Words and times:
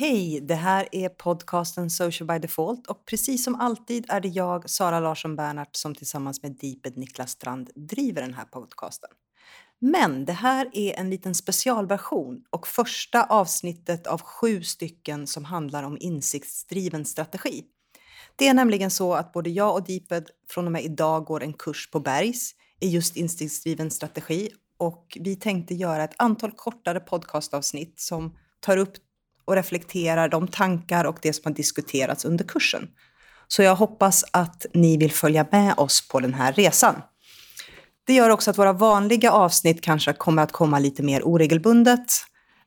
Hej, 0.00 0.40
det 0.40 0.54
här 0.54 0.88
är 0.92 1.08
podcasten 1.08 1.90
Social 1.90 2.26
by 2.26 2.38
Default 2.38 2.86
och 2.86 3.04
precis 3.04 3.44
som 3.44 3.54
alltid 3.54 4.06
är 4.08 4.20
det 4.20 4.28
jag, 4.28 4.70
Sara 4.70 5.00
Larsson 5.00 5.36
Bernhardt, 5.36 5.76
som 5.76 5.94
tillsammans 5.94 6.42
med 6.42 6.52
Deeped 6.52 6.96
Niklas 6.96 7.30
Strand 7.30 7.70
driver 7.74 8.22
den 8.22 8.34
här 8.34 8.44
podcasten. 8.44 9.10
Men 9.78 10.24
det 10.24 10.32
här 10.32 10.70
är 10.72 11.00
en 11.00 11.10
liten 11.10 11.34
specialversion 11.34 12.44
och 12.50 12.66
första 12.66 13.24
avsnittet 13.24 14.06
av 14.06 14.20
sju 14.20 14.62
stycken 14.62 15.26
som 15.26 15.44
handlar 15.44 15.82
om 15.82 15.98
insiktsdriven 16.00 17.04
strategi. 17.04 17.64
Det 18.36 18.48
är 18.48 18.54
nämligen 18.54 18.90
så 18.90 19.14
att 19.14 19.32
både 19.32 19.50
jag 19.50 19.74
och 19.74 19.86
Deeped 19.86 20.30
från 20.50 20.66
och 20.66 20.72
med 20.72 20.84
idag 20.84 21.24
går 21.24 21.42
en 21.42 21.52
kurs 21.52 21.90
på 21.90 22.00
Bergs 22.00 22.54
i 22.80 22.88
just 22.88 23.16
insiktsdriven 23.16 23.90
strategi 23.90 24.50
och 24.76 25.18
vi 25.20 25.36
tänkte 25.36 25.74
göra 25.74 26.04
ett 26.04 26.14
antal 26.16 26.52
kortare 26.52 27.00
podcastavsnitt 27.00 28.00
som 28.00 28.36
tar 28.60 28.76
upp 28.76 28.92
och 29.50 29.56
reflekterar 29.56 30.28
de 30.28 30.48
tankar 30.48 31.04
och 31.04 31.18
det 31.22 31.32
som 31.32 31.42
har 31.44 31.52
diskuterats 31.52 32.24
under 32.24 32.44
kursen. 32.44 32.88
Så 33.48 33.62
jag 33.62 33.76
hoppas 33.76 34.24
att 34.30 34.66
ni 34.74 34.96
vill 34.96 35.12
följa 35.12 35.46
med 35.52 35.74
oss 35.76 36.08
på 36.08 36.20
den 36.20 36.34
här 36.34 36.52
resan. 36.52 36.94
Det 38.06 38.14
gör 38.14 38.30
också 38.30 38.50
att 38.50 38.58
våra 38.58 38.72
vanliga 38.72 39.32
avsnitt 39.32 39.82
kanske 39.82 40.12
kommer 40.12 40.42
att 40.42 40.52
komma 40.52 40.78
lite 40.78 41.02
mer 41.02 41.22
oregelbundet. 41.22 42.06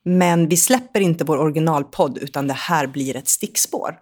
Men 0.05 0.47
vi 0.47 0.57
släpper 0.57 0.99
inte 1.01 1.23
vår 1.23 1.37
originalpodd 1.37 2.17
utan 2.17 2.47
det 2.47 2.53
här 2.53 2.87
blir 2.87 3.15
ett 3.15 3.27
stickspår. 3.27 3.95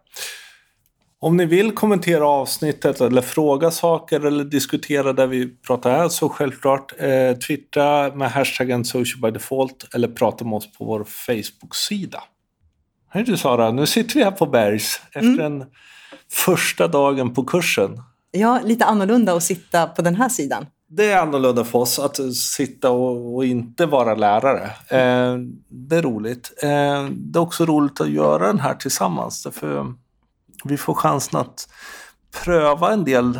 Om 1.19 1.37
ni 1.37 1.45
vill 1.45 1.71
kommentera 1.71 2.27
avsnittet 2.27 3.01
eller 3.01 3.21
fråga 3.21 3.71
saker 3.71 4.25
eller 4.25 4.43
diskutera 4.43 5.13
där 5.13 5.27
vi 5.27 5.47
pratar 5.47 5.91
här 5.91 6.09
så 6.09 6.29
självklart 6.29 6.93
eh, 6.99 7.37
twittra 7.37 8.15
med 8.15 8.31
hashtaggen 8.31 8.85
socialbydefault 8.85 9.95
eller 9.95 10.07
prata 10.07 10.45
med 10.45 10.53
oss 10.53 10.71
på 10.77 10.85
vår 10.85 11.03
Facebook-sida. 11.03 12.23
Hej 13.13 13.23
du 13.23 13.37
Sara, 13.37 13.71
nu 13.71 13.85
sitter 13.85 14.15
vi 14.15 14.23
här 14.23 14.31
på 14.31 14.45
Bergs 14.45 15.01
efter 15.07 15.19
mm. 15.19 15.37
den 15.37 15.65
första 16.31 16.87
dagen 16.87 17.33
på 17.33 17.43
kursen. 17.43 18.03
Ja, 18.31 18.59
lite 18.63 18.85
annorlunda 18.85 19.33
att 19.33 19.43
sitta 19.43 19.87
på 19.87 20.01
den 20.01 20.15
här 20.15 20.29
sidan. 20.29 20.65
Det 20.87 21.11
är 21.11 21.21
annorlunda 21.21 21.63
för 21.63 21.79
oss 21.79 21.99
att 21.99 22.35
sitta 22.35 22.89
och, 22.89 23.35
och 23.35 23.45
inte 23.45 23.85
vara 23.85 24.15
lärare. 24.15 24.63
Eh, 24.87 25.37
det 25.69 25.97
är 25.97 26.01
roligt. 26.01 26.51
Eh, 26.63 27.05
det 27.11 27.39
är 27.39 27.41
också 27.41 27.65
roligt 27.65 28.01
att 28.01 28.09
göra 28.09 28.47
den 28.47 28.59
här 28.59 28.73
tillsammans. 28.73 29.43
Därför 29.43 29.93
vi 30.63 30.77
får 30.77 30.93
chansen 30.93 31.39
att 31.39 31.67
pröva 32.43 32.93
en 32.93 33.03
del 33.03 33.39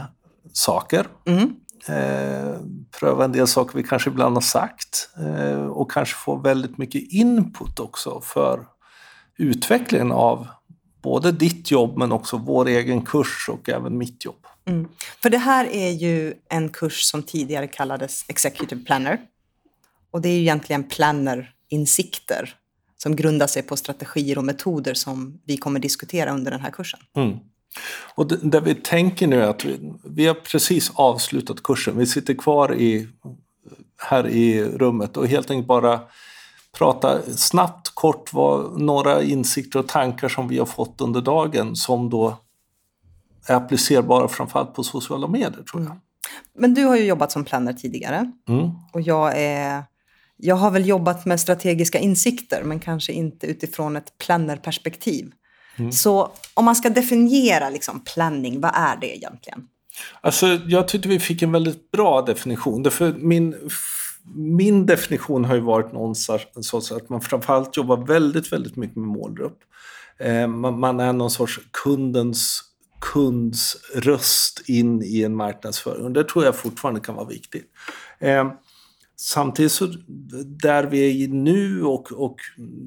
saker. 0.54 1.08
Mm. 1.26 1.56
Eh, 1.88 2.56
pröva 3.00 3.26
en 3.26 3.32
del 3.32 3.48
saker 3.48 3.78
vi 3.78 3.84
kanske 3.84 4.10
ibland 4.10 4.36
har 4.36 4.42
sagt. 4.42 5.10
Eh, 5.18 5.66
och 5.66 5.92
kanske 5.92 6.16
få 6.16 6.36
väldigt 6.36 6.78
mycket 6.78 7.12
input 7.12 7.80
också 7.80 8.22
för 8.22 8.60
utvecklingen 9.42 10.12
av 10.12 10.48
både 11.02 11.32
ditt 11.32 11.72
jobb 11.72 11.98
men 11.98 12.12
också 12.12 12.38
vår 12.38 12.68
egen 12.68 13.02
kurs 13.02 13.50
och 13.50 13.70
även 13.70 13.98
mitt 13.98 14.26
jobb. 14.26 14.46
Mm. 14.66 14.88
För 15.22 15.30
det 15.30 15.38
här 15.38 15.66
är 15.66 15.90
ju 15.90 16.34
en 16.50 16.70
kurs 16.70 17.02
som 17.02 17.24
tidigare 17.24 17.68
kallades 17.68 18.26
Executive 18.28 18.86
Planner. 18.86 19.20
Och 20.12 20.22
det 20.22 20.30
är 20.30 20.34
ju 20.34 20.42
egentligen 20.42 20.84
planner-insikter 20.84 22.56
som 22.98 23.16
grundar 23.16 23.48
sig 23.48 23.64
på 23.64 23.78
strategier 23.78 24.38
och 24.38 24.44
metoder 24.44 24.94
som 24.94 25.40
vi 25.46 25.58
kommer 25.58 25.80
diskutera 25.80 26.32
under 26.32 26.52
den 26.52 26.60
här 26.60 26.72
kursen. 26.72 27.00
Mm. 27.16 27.38
Och 28.16 28.28
det, 28.28 28.38
det, 28.44 28.62
vi 28.62 28.76
tänker 28.76 29.28
nu 29.28 29.42
är 29.42 29.48
att 29.48 29.66
vi, 29.66 29.94
vi 30.04 30.28
har 30.28 30.34
precis 30.34 30.92
avslutat 30.94 31.64
kursen. 31.64 31.98
Vi 31.98 32.06
sitter 32.06 32.34
kvar 32.34 32.76
i, 32.76 33.08
här 33.98 34.28
i 34.28 34.64
rummet 34.64 35.18
och 35.18 35.28
helt 35.28 35.52
enkelt 35.52 35.68
bara 35.68 36.00
prata 36.78 37.22
snabbt, 37.36 37.90
kort, 37.90 38.34
vad, 38.34 38.82
några 38.82 39.24
insikter 39.24 39.80
och 39.80 39.88
tankar 39.88 40.30
som 40.30 40.48
vi 40.48 40.60
har 40.60 40.66
fått 40.66 41.02
under 41.02 41.22
dagen 41.22 41.76
som 41.76 42.10
då 42.10 42.38
är 43.48 43.56
applicerbara 43.56 44.28
framförallt 44.28 44.74
på 44.74 44.84
sociala 44.84 45.28
medier 45.28 45.64
tror 45.72 45.84
jag. 45.84 46.00
Men 46.54 46.74
du 46.74 46.86
har 46.86 46.98
ju 46.98 47.04
jobbat 47.04 47.32
som 47.32 47.46
planner 47.46 47.74
tidigare 47.74 48.32
mm. 48.50 48.70
och 48.94 49.02
jag 49.02 49.38
är 49.38 49.84
jag 50.44 50.56
har 50.56 50.72
väl 50.72 50.88
jobbat 50.88 51.26
med 51.26 51.40
strategiska 51.40 52.00
insikter 52.00 52.64
men 52.64 52.80
kanske 52.80 53.14
inte 53.14 53.48
utifrån 53.48 53.96
ett 53.96 54.18
plannerperspektiv. 54.18 55.32
Mm. 55.76 55.92
Så 55.92 56.32
om 56.54 56.66
man 56.66 56.76
ska 56.76 56.90
definiera 56.90 57.70
liksom 57.70 58.04
planning, 58.04 58.62
vad 58.62 58.72
är 58.76 58.98
det 59.02 59.18
egentligen? 59.18 59.68
Alltså, 60.22 60.48
jag 60.48 60.88
tyckte 60.88 61.10
vi 61.10 61.20
fick 61.20 61.42
en 61.42 61.52
väldigt 61.52 61.92
bra 61.92 62.22
definition. 62.22 62.84
Därför 62.84 63.14
min 63.14 63.56
min 64.36 64.86
definition 64.86 65.46
har 65.46 65.56
ju 65.56 65.62
varit 65.62 65.92
någonstans 65.92 66.92
att 66.92 67.10
man 67.10 67.22
framförallt 67.22 67.78
jobbar 67.78 67.98
väldigt, 67.98 68.54
väldigt 68.54 68.76
mycket 68.76 68.96
med 68.96 69.08
målgrupp. 69.08 69.58
Eh, 70.18 70.48
man 70.48 71.00
är 71.00 71.14
någon 71.14 71.32
sorts 71.32 71.60
kundens 71.72 72.64
kunds 73.02 73.78
röst 73.96 74.70
in 74.70 75.04
i 75.04 75.24
en 75.24 75.36
marknadsföring. 75.36 76.06
Och 76.06 76.12
det 76.12 76.24
tror 76.24 76.46
jag 76.46 76.56
fortfarande 76.56 77.02
kan 77.02 77.16
vara 77.16 77.28
viktigt. 77.28 77.66
Eh, 78.20 78.52
Samtidigt 79.24 79.72
så 79.72 79.86
där 80.46 80.84
vi 80.84 81.24
är 81.24 81.28
nu 81.28 81.84
och, 81.84 82.12
och 82.12 82.36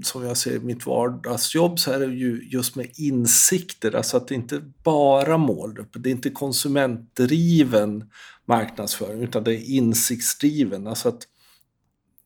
som 0.05 0.25
jag 0.25 0.37
ser 0.37 0.61
mitt 0.61 0.87
vardagsjobb 0.87 1.79
så 1.79 1.91
är 1.91 1.99
det 1.99 2.07
ju 2.15 2.49
just 2.51 2.77
med 2.77 2.91
insikter, 2.97 3.97
alltså 3.97 4.17
att 4.17 4.29
det 4.29 4.35
inte 4.35 4.63
bara 4.85 5.39
målgrupp, 5.39 5.89
det 5.93 6.09
är 6.09 6.11
inte 6.11 6.31
konsumentdriven 6.31 8.11
marknadsföring 8.45 9.23
utan 9.23 9.45
det 9.45 9.55
är 9.55 9.71
insiktsdriven. 9.71 10.87
Alltså 10.87 11.09
att 11.09 11.23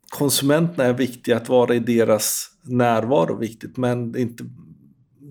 konsumenterna 0.09 0.85
är 0.85 0.93
viktiga, 0.93 1.37
att 1.37 1.49
vara 1.49 1.75
i 1.75 1.79
deras 1.79 2.51
närvaro 2.63 3.37
viktigt 3.37 3.77
men 3.77 4.13
det 4.13 4.19
är, 4.19 4.23
inte, 4.23 4.45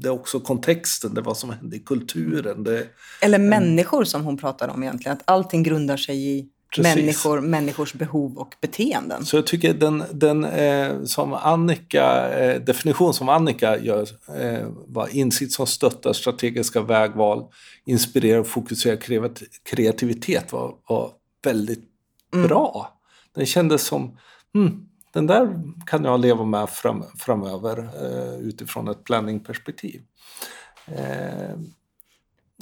det 0.01 0.07
är 0.07 0.13
också 0.13 0.39
kontexten, 0.39 1.13
det 1.13 1.21
är 1.21 1.25
vad 1.25 1.37
som 1.37 1.49
händer 1.49 1.77
i 1.77 1.79
kulturen. 1.79 2.63
Det, 2.63 2.87
Eller 3.21 3.39
människor 3.39 4.03
som 4.03 4.23
hon 4.23 4.37
pratar 4.37 4.67
om 4.67 4.83
egentligen, 4.83 5.17
att 5.17 5.23
allting 5.25 5.63
grundar 5.63 5.97
sig 5.97 6.37
i 6.37 6.49
människor, 6.77 7.41
människors 7.41 7.93
behov 7.93 8.38
och 8.38 8.55
beteenden. 8.61 9.25
Så 9.25 9.38
jag 9.38 9.47
tycker 9.47 9.73
den, 9.73 10.03
den 10.13 10.45
eh, 10.45 11.03
som 11.03 11.33
Annika, 11.33 12.29
eh, 12.29 12.61
definition 12.61 13.13
som 13.13 13.29
Annika 13.29 13.79
gör 13.79 14.07
eh, 14.38 14.67
var 14.87 15.16
insikt 15.16 15.51
som 15.51 15.67
stöttar 15.67 16.13
strategiska 16.13 16.81
vägval, 16.81 17.43
inspirerar 17.85 18.39
och 18.39 18.47
fokuserar 18.47 18.97
kreativitet 19.63 20.51
var, 20.51 20.75
var 20.89 21.11
väldigt 21.43 21.83
mm. 22.33 22.47
bra. 22.47 22.99
Den 23.35 23.45
kändes 23.45 23.83
som, 23.83 24.17
hmm, 24.53 24.87
den 25.13 25.27
där 25.27 25.61
kan 25.85 26.03
jag 26.03 26.19
leva 26.19 26.45
med 26.45 26.69
fram, 26.69 27.03
framöver 27.17 27.77
eh, 27.77 28.39
utifrån 28.39 28.87
ett 28.87 29.03
planningperspektiv. 29.03 30.01
Eh, 30.87 31.59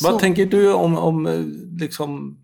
vad 0.03 0.19
tänker 0.19 0.45
du 0.45 0.73
om, 0.73 0.97
om 0.97 1.25
eh, 1.25 1.39
liksom 1.79 2.37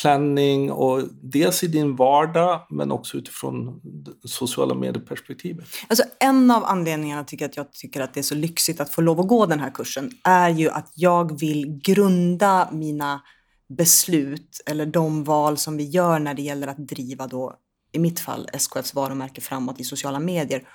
planning 0.00 0.72
och 0.72 1.02
dels 1.22 1.64
i 1.64 1.66
din 1.66 1.96
vardag 1.96 2.66
men 2.70 2.92
också 2.92 3.16
utifrån 3.16 3.80
sociala 4.24 4.74
medieperspektivet? 4.74 5.64
Alltså 5.88 6.04
en 6.20 6.50
av 6.50 6.64
anledningarna 6.64 7.24
till 7.24 7.44
att 7.44 7.56
jag 7.56 7.72
tycker 7.72 8.00
att 8.00 8.14
det 8.14 8.20
är 8.20 8.24
så 8.24 8.34
lyxigt 8.34 8.80
att 8.80 8.90
få 8.90 9.00
lov 9.00 9.20
att 9.20 9.28
gå 9.28 9.46
den 9.46 9.60
här 9.60 9.70
kursen 9.70 10.10
är 10.24 10.48
ju 10.48 10.70
att 10.70 10.92
jag 10.94 11.40
vill 11.40 11.80
grunda 11.84 12.68
mina 12.72 13.22
beslut 13.68 14.60
eller 14.66 14.86
de 14.86 15.24
val 15.24 15.58
som 15.58 15.76
vi 15.76 15.84
gör 15.84 16.18
när 16.18 16.34
det 16.34 16.42
gäller 16.42 16.66
att 16.66 16.88
driva 16.88 17.26
då, 17.26 17.54
i 17.92 17.98
mitt 17.98 18.20
fall, 18.20 18.48
SKFs 18.52 18.94
varumärke 18.94 19.40
framåt 19.40 19.80
i 19.80 19.84
sociala 19.84 20.18
medier 20.18 20.68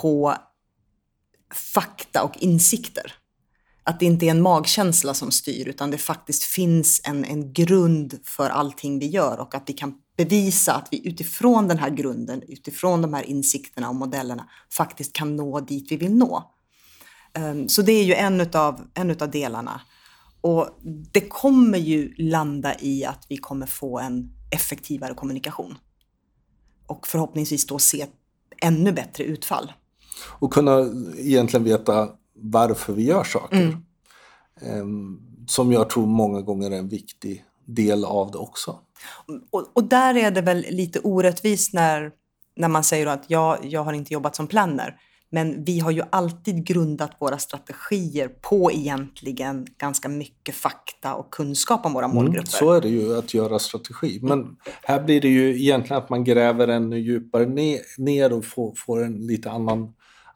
på 0.00 0.34
fakta 1.74 2.22
och 2.22 2.36
insikter 2.38 3.14
att 3.84 4.00
det 4.00 4.06
inte 4.06 4.26
är 4.26 4.30
en 4.30 4.42
magkänsla 4.42 5.14
som 5.14 5.30
styr 5.30 5.68
utan 5.68 5.90
det 5.90 5.98
faktiskt 5.98 6.42
finns 6.42 7.00
en, 7.04 7.24
en 7.24 7.52
grund 7.52 8.18
för 8.24 8.48
allting 8.50 8.98
vi 8.98 9.06
gör 9.06 9.40
och 9.40 9.54
att 9.54 9.62
vi 9.66 9.72
kan 9.72 9.94
bevisa 10.16 10.72
att 10.72 10.88
vi 10.90 11.08
utifrån 11.08 11.68
den 11.68 11.78
här 11.78 11.90
grunden, 11.90 12.42
utifrån 12.48 13.02
de 13.02 13.14
här 13.14 13.22
insikterna 13.22 13.88
och 13.88 13.94
modellerna 13.94 14.48
faktiskt 14.76 15.12
kan 15.12 15.36
nå 15.36 15.60
dit 15.60 15.92
vi 15.92 15.96
vill 15.96 16.14
nå. 16.14 16.52
Um, 17.38 17.68
så 17.68 17.82
det 17.82 17.92
är 17.92 18.04
ju 18.04 18.14
en 18.14 18.40
utav, 18.40 18.80
en 18.94 19.10
utav 19.10 19.30
delarna. 19.30 19.80
Och 20.40 20.68
det 21.12 21.20
kommer 21.20 21.78
ju 21.78 22.14
landa 22.16 22.80
i 22.80 23.04
att 23.04 23.26
vi 23.28 23.36
kommer 23.36 23.66
få 23.66 23.98
en 23.98 24.30
effektivare 24.50 25.14
kommunikation. 25.14 25.78
Och 26.86 27.06
förhoppningsvis 27.06 27.66
då 27.66 27.78
se 27.78 28.06
ännu 28.62 28.92
bättre 28.92 29.24
utfall. 29.24 29.72
Och 30.24 30.52
kunna 30.52 30.90
egentligen 31.18 31.64
veta 31.64 32.08
varför 32.42 32.92
vi 32.92 33.04
gör 33.04 33.24
saker. 33.24 33.56
Mm. 33.56 33.76
Ehm, 34.60 35.20
som 35.46 35.72
jag 35.72 35.90
tror 35.90 36.06
många 36.06 36.40
gånger 36.40 36.70
är 36.70 36.78
en 36.78 36.88
viktig 36.88 37.44
del 37.64 38.04
av 38.04 38.30
det 38.30 38.38
också. 38.38 38.78
Och, 39.50 39.66
och 39.72 39.84
där 39.84 40.16
är 40.16 40.30
det 40.30 40.40
väl 40.40 40.66
lite 40.70 41.00
orättvist 41.00 41.72
när, 41.74 42.10
när 42.56 42.68
man 42.68 42.84
säger 42.84 43.06
att 43.06 43.24
ja, 43.26 43.58
jag 43.62 43.84
har 43.84 43.92
inte 43.92 44.14
jobbat 44.14 44.36
som 44.36 44.46
planner. 44.46 44.96
Men 45.34 45.64
vi 45.64 45.78
har 45.78 45.90
ju 45.90 46.02
alltid 46.10 46.66
grundat 46.66 47.10
våra 47.18 47.38
strategier 47.38 48.28
på 48.28 48.72
egentligen 48.72 49.66
ganska 49.78 50.08
mycket 50.08 50.54
fakta 50.54 51.14
och 51.14 51.30
kunskap 51.30 51.86
om 51.86 51.92
våra 51.92 52.04
mm, 52.04 52.14
målgrupper. 52.14 52.38
Mm, 52.38 52.46
så 52.46 52.72
är 52.72 52.80
det 52.80 52.88
ju 52.88 53.18
att 53.18 53.34
göra 53.34 53.58
strategi. 53.58 54.18
Men 54.22 54.56
här 54.82 55.02
blir 55.02 55.20
det 55.20 55.28
ju 55.28 55.60
egentligen 55.60 56.02
att 56.02 56.10
man 56.10 56.24
gräver 56.24 56.68
ännu 56.68 56.98
djupare 56.98 57.46
ner 57.98 58.32
och 58.32 58.44
får, 58.44 58.74
får 58.76 59.04
en 59.04 59.26
lite 59.26 59.50
annan 59.50 59.92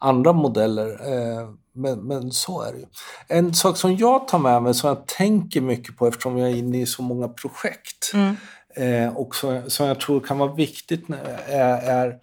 andra 0.08 0.32
modeller. 0.32 0.88
Eh, 1.12 1.48
men, 1.72 1.98
men 2.06 2.30
så 2.32 2.62
är 2.62 2.72
det 2.72 2.78
ju. 2.78 2.86
En 3.28 3.54
sak 3.54 3.76
som 3.76 3.96
jag 3.96 4.28
tar 4.28 4.38
med 4.38 4.62
mig, 4.62 4.74
som 4.74 4.88
jag 4.88 5.06
tänker 5.06 5.60
mycket 5.60 5.96
på 5.96 6.06
eftersom 6.06 6.38
jag 6.38 6.50
är 6.50 6.54
inne 6.56 6.80
i 6.82 6.86
så 6.86 7.02
många 7.02 7.28
projekt 7.28 8.12
Mm. 8.14 8.36
eh, 8.76 9.16
och 9.16 9.36
som, 9.36 9.62
som 9.70 9.86
jag 9.86 10.00
tror 10.00 10.20
kan 10.20 10.38
vara 10.38 10.52
viktigt 10.54 11.04
är, 11.46 11.78
är 11.78 12.14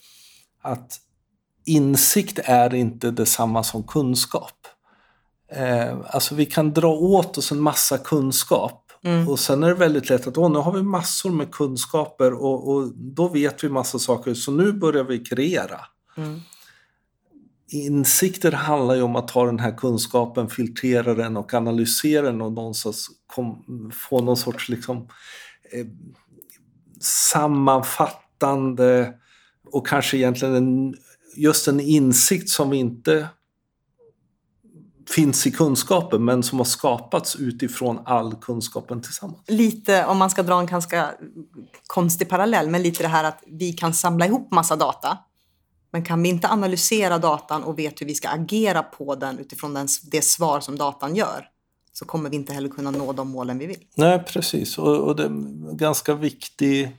att 0.62 0.98
insikt 1.66 2.40
är 2.44 2.74
inte 2.76 3.12
detsamma 3.12 3.64
som 3.64 3.84
kunskap. 3.84 4.68
Eh, 5.52 5.98
alltså 6.10 6.36
vi 6.36 6.46
kan 6.46 6.74
dra 6.74 6.88
åt 6.94 7.38
oss 7.38 7.52
en 7.52 7.62
massa 7.62 7.98
kunskap 7.98 8.80
Mm. 9.06 9.30
och 9.30 9.40
sen 9.40 9.64
är 9.64 9.68
det 9.68 9.74
väldigt 9.74 10.10
lätt 10.10 10.28
att 10.28 10.38
Åh, 10.38 10.52
nu 10.52 10.60
har 10.60 10.72
vi 10.72 10.84
massor 10.84 11.30
med 11.30 11.52
kunskaper 11.52 12.34
och, 12.34 12.70
och 12.70 12.92
då 12.96 13.28
vet 13.28 13.64
vi 13.64 13.70
massa 13.70 14.00
saker 14.00 14.34
så 14.34 14.52
nu 14.52 14.72
börjar 14.74 15.04
vi 15.04 15.20
kreera. 15.20 15.80
Mm. 16.18 16.42
Insikter 17.74 18.52
handlar 18.52 18.96
ju 18.96 19.02
om 19.02 19.16
att 19.16 19.28
ta 19.28 19.46
den 19.46 19.60
här 19.60 19.78
kunskapen, 19.78 20.50
filtrera 20.50 21.14
den 21.14 21.38
och 21.38 21.54
analysera 21.54 22.26
den 22.26 22.42
och 22.42 22.52
någonstans 22.52 23.10
kom, 23.28 23.92
få 24.10 24.22
någon 24.22 24.38
sorts 24.38 24.70
liksom, 24.70 24.98
eh, 25.72 25.86
sammanfattande 27.02 29.14
och 29.72 29.88
kanske 29.88 30.18
egentligen 30.18 30.56
en, 30.56 30.96
just 31.36 31.68
en 31.68 31.80
insikt 31.80 32.50
som 32.50 32.74
inte 32.74 33.28
finns 35.10 35.48
i 35.48 35.52
kunskapen 35.52 36.26
men 36.26 36.44
som 36.44 36.58
har 36.58 36.66
skapats 36.66 37.36
utifrån 37.36 38.00
all 38.06 38.36
kunskapen 38.36 39.02
tillsammans. 39.02 39.42
Lite, 39.48 40.06
om 40.06 40.18
man 40.18 40.30
ska 40.30 40.44
dra 40.44 40.60
en 40.60 40.66
ganska 40.66 41.12
konstig 41.88 42.30
parallell, 42.30 42.70
men 42.70 42.82
lite 42.82 43.04
det 43.04 43.10
här 43.10 43.24
att 43.24 43.44
vi 43.48 43.74
kan 43.74 43.94
samla 43.94 44.26
ihop 44.26 44.52
massa 44.52 44.76
data. 44.76 45.18
Men 45.94 46.04
kan 46.04 46.24
vi 46.24 46.30
inte 46.30 46.48
analysera 46.48 47.18
datan 47.18 47.64
och 47.64 47.80
vet 47.80 48.02
hur 48.02 48.06
vi 48.06 48.16
ska 48.16 48.30
agera 48.30 48.84
på 48.84 49.16
den 49.16 49.40
utifrån 49.40 49.74
den, 49.74 49.88
det 50.12 50.22
svar 50.22 50.60
som 50.60 50.78
datan 50.78 51.16
gör, 51.16 51.48
så 51.94 52.06
kommer 52.06 52.30
vi 52.30 52.36
inte 52.36 52.54
heller 52.54 52.70
kunna 52.70 52.92
nå 52.92 53.14
de 53.14 53.30
målen 53.30 53.60
vi 53.60 53.66
vill. 53.66 53.84
Nej, 53.96 54.24
precis. 54.24 54.78
Och, 54.78 54.98
och 54.98 55.16
det 55.16 55.24
är 55.24 55.28
en 55.28 55.78
ganska 55.78 56.14
viktig 56.14 56.98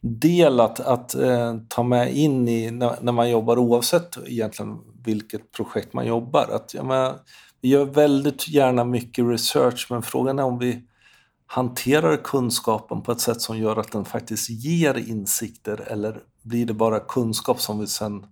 del 0.00 0.60
att, 0.60 0.80
att 0.80 1.14
eh, 1.14 1.56
ta 1.68 1.82
med 1.82 2.16
in 2.16 2.48
i 2.48 2.70
när, 2.70 2.98
när 3.00 3.12
man 3.12 3.30
jobbar 3.30 3.58
oavsett 3.58 4.18
egentligen 4.26 4.78
vilket 5.04 5.52
projekt 5.52 5.92
man 5.92 6.06
jobbar. 6.06 6.48
Att, 6.52 6.74
jag 6.74 6.86
menar, 6.86 7.16
vi 7.60 7.68
gör 7.68 7.84
väldigt 7.84 8.48
gärna 8.48 8.84
mycket 8.84 9.24
research 9.24 9.86
men 9.90 10.02
frågan 10.02 10.38
är 10.38 10.44
om 10.44 10.58
vi 10.58 10.82
hanterar 11.52 12.16
kunskapen 12.16 13.02
på 13.02 13.12
ett 13.12 13.20
sätt 13.20 13.40
som 13.40 13.58
gör 13.58 13.76
att 13.76 13.92
den 13.92 14.04
faktiskt 14.04 14.50
ger 14.50 14.94
insikter 14.94 15.80
eller 15.80 16.20
blir 16.42 16.66
det 16.66 16.74
bara 16.74 17.00
kunskap 17.00 17.60
som 17.60 17.78
vi 17.78 17.86
sen 17.86 18.26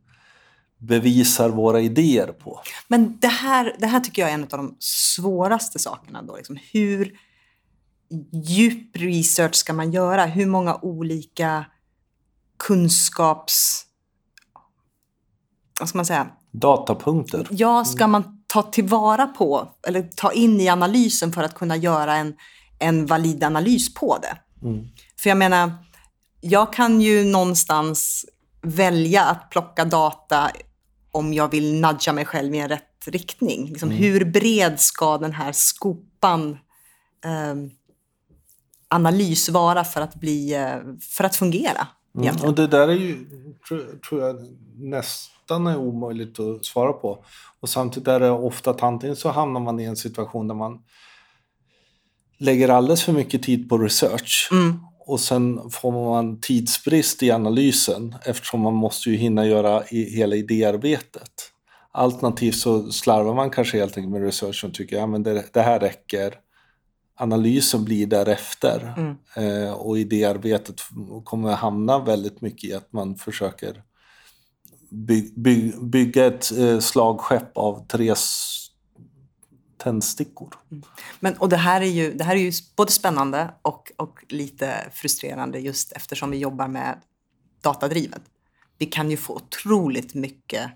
bevisar 0.79 1.51
våra 1.51 1.81
idéer 1.81 2.27
på? 2.27 2.61
Men 2.89 3.19
det 3.21 3.29
här, 3.29 3.77
det 3.79 3.87
här 3.87 4.01
tycker 4.01 4.23
jag 4.23 4.31
är 4.31 4.35
en 4.35 4.43
av 4.43 4.49
de 4.49 4.77
svåraste 4.79 5.79
sakerna. 5.79 6.23
Då, 6.23 6.37
liksom. 6.37 6.59
Hur 6.73 7.19
djup 8.33 8.97
research 8.97 9.55
ska 9.55 9.73
man 9.73 9.93
göra? 9.93 10.25
Hur 10.25 10.47
många 10.47 10.79
olika 10.83 11.65
kunskaps... 12.57 13.85
Vad 15.81 15.89
ska 15.89 15.99
man 15.99 16.07
säga? 16.07 16.31
Datapunkter. 16.51 17.47
Ja, 17.51 17.85
ska 17.85 18.07
man 18.07 18.43
ta 18.47 18.63
tillvara 18.63 19.27
på 19.27 19.73
eller 19.87 20.03
ta 20.03 20.33
in 20.33 20.61
i 20.61 20.69
analysen 20.69 21.33
för 21.33 21.43
att 21.43 21.55
kunna 21.55 21.77
göra 21.77 22.17
en, 22.17 22.35
en 22.79 23.07
valid 23.07 23.45
analys 23.45 23.95
på 23.95 24.19
det? 24.19 24.39
Mm. 24.67 24.89
För 25.17 25.31
jag 25.31 25.37
menar, 25.39 25.73
jag 26.41 26.73
kan 26.73 27.01
ju 27.01 27.25
någonstans 27.25 28.27
välja 28.63 29.25
att 29.25 29.51
plocka 29.51 29.85
data 29.85 30.51
om 31.13 31.35
jag 31.35 31.51
vill 31.51 31.81
nudga 31.81 32.13
mig 32.13 32.25
själv 32.25 32.55
i 32.55 32.59
en 32.59 32.69
rätt 32.69 32.85
riktning. 33.07 33.67
Liksom, 33.67 33.91
Hur 33.91 34.25
bred 34.25 34.81
ska 34.81 35.19
den 35.19 35.33
här 35.33 35.53
skopan 35.53 36.59
ehm, 37.25 37.71
analys 38.89 39.49
vara 39.49 39.85
för 39.85 40.01
att, 40.01 40.15
bli, 40.15 40.55
eh, 40.55 40.77
för 41.01 41.25
att 41.25 41.37
fungera? 41.37 41.87
Mm. 42.19 42.37
Och 42.45 42.55
det 42.55 42.67
där 42.67 42.89
är 42.89 42.95
ju, 42.95 43.27
tror, 43.69 43.99
tror 44.09 44.23
jag, 44.23 44.37
nästan 44.77 45.67
är 45.67 45.77
omöjligt 45.77 46.41
att 46.41 46.65
svara 46.65 46.93
på. 46.93 47.25
Och 47.61 47.69
samtidigt 47.69 48.09
är 48.09 48.21
det 48.21 48.31
ofta 48.31 48.71
att 48.71 48.83
antingen 48.83 49.17
så 49.17 49.31
hamnar 49.31 49.61
man 49.61 49.81
i 49.81 49.85
en 49.85 49.97
situation 49.97 50.49
där 50.49 50.55
man 50.55 50.83
lägger 52.39 52.69
alldeles 52.69 53.03
för 53.03 53.13
mycket 53.13 53.43
tid 53.43 53.69
på 53.69 53.79
research. 53.79 54.49
Mm. 54.53 54.81
Och 55.07 55.21
sen 55.21 55.71
får 55.71 55.93
man 55.93 56.41
tidsbrist 56.41 57.23
i 57.23 57.31
analysen 57.31 58.15
eftersom 58.25 58.61
man 58.61 58.75
måste 58.75 59.11
ju 59.11 59.17
hinna 59.17 59.47
göra 59.47 59.85
i 59.91 60.17
hela 60.17 60.37
idéarbetet. 60.37 61.33
Alternativt 61.93 62.57
så 62.57 62.93
slarvar 62.93 63.35
man 63.35 63.51
kanske 63.51 63.79
helt 63.79 63.97
enkelt 63.97 64.13
med 64.13 64.23
research 64.23 64.65
och 64.65 64.75
tycker 64.75 65.03
att 65.03 65.11
ja, 65.11 65.19
det, 65.19 65.45
det 65.53 65.63
här 65.63 65.81
räcker. 65.81 66.35
Analysen 67.17 67.85
blir 67.85 68.07
därefter. 68.07 68.95
Mm. 68.97 69.17
Eh, 69.37 69.73
och 69.73 69.99
idéarbetet 69.99 70.81
kommer 71.25 71.51
att 71.51 71.59
hamna 71.59 71.99
väldigt 71.99 72.41
mycket 72.41 72.71
i 72.71 72.75
att 72.75 72.93
man 72.93 73.17
försöker 73.17 73.83
by, 74.91 75.33
by, 75.37 75.73
bygga 75.83 76.27
ett 76.27 76.59
eh, 76.59 76.79
slagskepp 76.79 77.59
av 77.59 77.87
tre 77.87 78.15
tändstickor. 79.89 80.55
Men, 81.21 81.37
och 81.37 81.49
det 81.49 81.57
här 81.57 81.81
är 81.81 81.87
ju, 81.87 82.15
det 82.15 82.25
här 82.25 82.37
är 82.37 82.41
ju 82.41 82.53
både 82.77 82.93
spännande 82.93 83.51
och, 83.63 83.93
och 83.97 84.25
lite 84.29 84.91
frustrerande 84.93 85.59
just 85.59 85.93
eftersom 85.93 86.31
vi 86.31 86.39
jobbar 86.39 86.69
med 86.69 86.99
datadrivet. 87.61 88.23
Vi 88.79 88.87
kan 88.87 89.11
ju 89.11 89.17
få 89.17 89.35
otroligt 89.35 90.15
mycket 90.15 90.71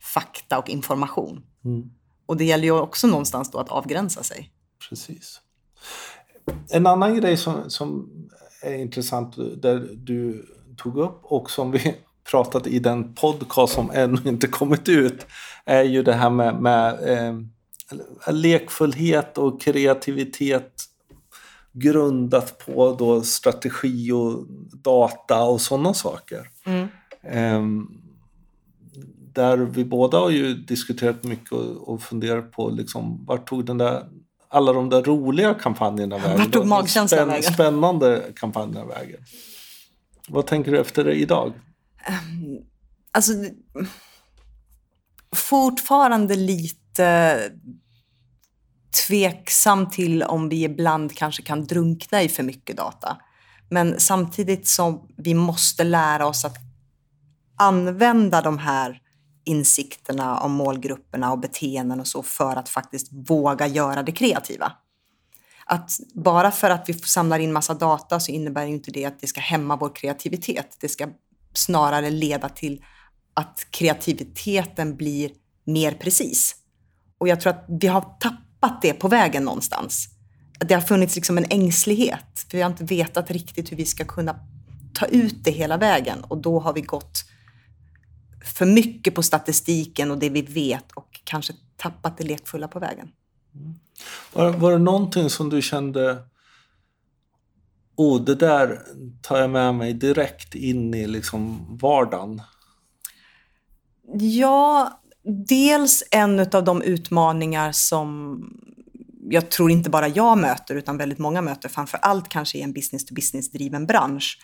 fakta 0.00 0.58
och 0.58 0.70
information. 0.70 1.42
Mm. 1.64 1.90
Och 2.26 2.36
det 2.36 2.44
gäller 2.44 2.64
ju 2.64 2.70
också 2.70 3.06
någonstans 3.06 3.50
då 3.50 3.58
att 3.58 3.68
avgränsa 3.68 4.22
sig. 4.22 4.50
Precis. 4.88 5.40
En 6.70 6.86
annan 6.86 7.20
grej 7.20 7.36
som, 7.36 7.70
som 7.70 8.10
är 8.62 8.74
intressant 8.74 9.36
där 9.62 9.88
du 9.94 10.46
tog 10.76 10.98
upp 10.98 11.20
och 11.22 11.50
som 11.50 11.70
vi 11.70 11.94
pratat 12.30 12.66
i 12.66 12.78
den 12.78 13.14
podcast 13.14 13.74
som 13.74 13.90
ännu 13.90 14.20
inte 14.24 14.46
kommit 14.46 14.88
ut 14.88 15.26
är 15.64 15.82
ju 15.82 16.02
det 16.02 16.12
här 16.12 16.30
med, 16.30 16.60
med 16.60 16.92
eh, 16.92 17.34
lekfullhet 18.30 19.38
och 19.38 19.60
kreativitet 19.60 20.72
grundat 21.72 22.66
på 22.66 22.96
då 22.98 23.22
strategi 23.22 24.12
och 24.12 24.46
data 24.72 25.42
och 25.42 25.60
sådana 25.60 25.94
saker. 25.94 26.50
Mm. 26.66 26.88
Ehm, 27.22 27.88
där 29.32 29.56
vi 29.56 29.84
båda 29.84 30.18
har 30.18 30.30
ju 30.30 30.54
diskuterat 30.54 31.24
mycket 31.24 31.52
och, 31.52 31.88
och 31.88 32.02
funderat 32.02 32.52
på 32.52 32.70
liksom, 32.70 33.24
vart 33.26 33.48
tog 33.48 33.66
den 33.66 33.78
där, 33.78 34.08
alla 34.48 34.72
de 34.72 34.90
där 34.90 35.02
roliga 35.02 35.54
kampanjerna 35.54 36.18
vägen? 36.18 36.38
Vart 36.38 36.52
tog 36.52 36.66
magkänslan 36.66 37.28
vägen? 37.28 37.52
Spännande 37.54 38.22
kampanjerna 38.36 38.84
vägen. 38.84 39.20
Vad 40.28 40.46
tänker 40.46 40.72
du 40.72 40.78
efter 40.80 41.04
det 41.04 41.14
idag? 41.14 41.52
Alltså, 43.10 43.32
fortfarande 45.34 46.36
lite 46.36 47.38
tveksam 49.06 49.90
till 49.90 50.22
om 50.22 50.48
vi 50.48 50.64
ibland 50.64 51.16
kanske 51.16 51.42
kan 51.42 51.66
drunkna 51.66 52.22
i 52.22 52.28
för 52.28 52.42
mycket 52.42 52.76
data. 52.76 53.16
Men 53.70 54.00
samtidigt 54.00 54.68
som 54.68 55.08
vi 55.16 55.34
måste 55.34 55.84
lära 55.84 56.26
oss 56.26 56.44
att 56.44 56.56
använda 57.56 58.42
de 58.42 58.58
här 58.58 59.00
insikterna 59.44 60.38
om 60.38 60.52
målgrupperna 60.52 61.32
och 61.32 61.38
beteenden 61.38 62.00
och 62.00 62.06
så 62.06 62.22
för 62.22 62.56
att 62.56 62.68
faktiskt 62.68 63.08
våga 63.12 63.66
göra 63.66 64.02
det 64.02 64.12
kreativa. 64.12 64.72
Att 65.66 65.90
bara 66.14 66.50
för 66.50 66.70
att 66.70 66.88
vi 66.88 66.94
samlar 66.94 67.38
in 67.38 67.52
massa 67.52 67.74
data 67.74 68.20
så 68.20 68.32
innebär 68.32 68.64
ju 68.64 68.74
inte 68.74 68.90
det 68.90 69.04
att 69.04 69.20
det 69.20 69.26
ska 69.26 69.40
hämma 69.40 69.76
vår 69.76 69.94
kreativitet. 69.94 70.76
Det 70.80 70.88
ska 70.88 71.08
snarare 71.54 72.10
leda 72.10 72.48
till 72.48 72.84
att 73.34 73.66
kreativiteten 73.70 74.96
blir 74.96 75.30
mer 75.64 75.92
precis. 75.92 76.56
Och 77.18 77.28
jag 77.28 77.40
tror 77.40 77.52
att 77.52 77.64
vi 77.68 77.86
har 77.86 78.00
tappat 78.00 78.43
tappat 78.64 78.82
det 78.82 78.92
på 78.92 79.08
vägen 79.08 79.44
någonstans. 79.44 80.08
Det 80.58 80.74
har 80.74 80.80
funnits 80.80 81.16
liksom 81.16 81.38
en 81.38 81.46
ängslighet. 81.50 82.46
För 82.50 82.56
vi 82.56 82.62
har 82.62 82.70
inte 82.70 82.84
vetat 82.84 83.30
riktigt 83.30 83.72
hur 83.72 83.76
vi 83.76 83.84
ska 83.84 84.04
kunna 84.04 84.36
ta 84.94 85.06
ut 85.06 85.44
det 85.44 85.50
hela 85.50 85.76
vägen. 85.76 86.24
Och 86.24 86.38
då 86.38 86.60
har 86.60 86.72
vi 86.72 86.80
gått 86.80 87.24
för 88.44 88.66
mycket 88.66 89.14
på 89.14 89.22
statistiken 89.22 90.10
och 90.10 90.18
det 90.18 90.30
vi 90.30 90.42
vet 90.42 90.92
och 90.92 91.20
kanske 91.24 91.52
tappat 91.76 92.18
det 92.18 92.24
lekfulla 92.24 92.68
på 92.68 92.78
vägen. 92.78 93.08
Var, 94.32 94.50
var 94.50 94.72
det 94.72 94.78
någonting 94.78 95.30
som 95.30 95.50
du 95.50 95.62
kände 95.62 96.18
Oh, 97.96 98.24
det 98.24 98.34
där 98.34 98.80
tar 99.22 99.38
jag 99.38 99.50
med 99.50 99.74
mig 99.74 99.92
direkt 99.92 100.54
in 100.54 100.94
i 100.94 101.06
liksom 101.06 101.66
vardagen. 101.80 102.42
Ja, 104.18 105.00
dels 105.24 106.04
en 106.10 106.40
av 106.40 106.64
de 106.64 106.82
utmaningar 106.82 107.72
som 107.72 108.38
jag 109.28 109.50
tror 109.50 109.70
inte 109.70 109.90
bara 109.90 110.08
jag 110.08 110.38
möter 110.38 110.74
utan 110.74 110.96
väldigt 110.98 111.18
många 111.18 111.42
möter, 111.42 111.68
framför 111.68 111.98
allt 111.98 112.28
kanske 112.28 112.58
i 112.58 112.62
en 112.62 112.72
business-to-business-driven 112.72 113.86
bransch, 113.86 114.38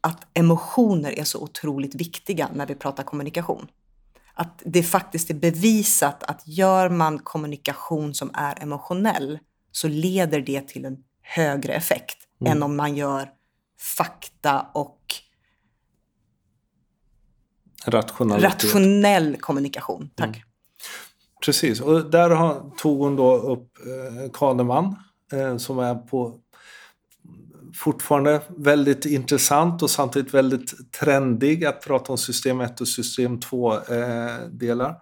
att 0.00 0.26
emotioner 0.34 1.18
är 1.18 1.24
så 1.24 1.42
otroligt 1.42 1.94
viktiga 1.94 2.48
när 2.54 2.66
vi 2.66 2.74
pratar 2.74 3.02
kommunikation. 3.02 3.66
Att 4.34 4.62
det 4.64 4.82
faktiskt 4.82 5.30
är 5.30 5.34
bevisat 5.34 6.22
att 6.22 6.42
gör 6.46 6.88
man 6.88 7.18
kommunikation 7.18 8.14
som 8.14 8.30
är 8.34 8.62
emotionell 8.62 9.38
så 9.72 9.88
leder 9.88 10.40
det 10.40 10.68
till 10.68 10.84
en 10.84 10.96
högre 11.22 11.72
effekt 11.72 12.18
mm. 12.40 12.52
än 12.52 12.62
om 12.62 12.76
man 12.76 12.96
gör 12.96 13.28
fakta 13.96 14.66
och 14.74 14.98
rationell 17.86 19.36
kommunikation. 19.36 20.10
Tack. 20.14 20.28
Mm. 20.28 20.40
Precis, 21.44 21.80
och 21.80 22.10
där 22.10 22.30
har, 22.30 22.70
tog 22.76 22.98
hon 22.98 23.16
då 23.16 23.36
upp 23.36 23.68
eh, 23.86 24.30
Kahneman 24.32 24.96
eh, 25.32 25.56
som 25.56 25.78
är 25.78 25.94
på 25.94 26.38
fortfarande 27.74 28.42
väldigt 28.48 29.06
intressant 29.06 29.82
och 29.82 29.90
samtidigt 29.90 30.34
väldigt 30.34 30.92
trendig 30.92 31.64
att 31.64 31.84
prata 31.84 32.12
om 32.12 32.18
system 32.18 32.60
1 32.60 32.80
och 32.80 32.88
system 32.88 33.40
2 33.40 33.74
eh. 33.74 34.92